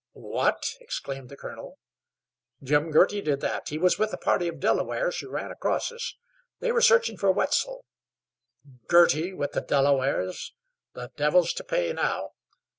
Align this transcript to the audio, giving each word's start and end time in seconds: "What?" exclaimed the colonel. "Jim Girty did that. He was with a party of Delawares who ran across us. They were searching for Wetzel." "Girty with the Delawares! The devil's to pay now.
"What?" 0.13 0.77
exclaimed 0.79 1.29
the 1.29 1.37
colonel. 1.37 1.77
"Jim 2.63 2.89
Girty 2.89 3.21
did 3.21 3.39
that. 3.41 3.69
He 3.69 3.77
was 3.77 3.99
with 3.99 4.11
a 4.13 4.17
party 4.17 4.47
of 4.47 4.59
Delawares 4.59 5.19
who 5.19 5.29
ran 5.29 5.51
across 5.51 5.91
us. 5.91 6.15
They 6.59 6.71
were 6.71 6.81
searching 6.81 7.17
for 7.17 7.31
Wetzel." 7.31 7.85
"Girty 8.87 9.31
with 9.31 9.51
the 9.51 9.61
Delawares! 9.61 10.53
The 10.93 11.11
devil's 11.17 11.53
to 11.53 11.63
pay 11.63 11.93
now. 11.93 12.31